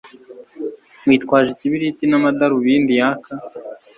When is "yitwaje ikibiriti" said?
1.09-2.03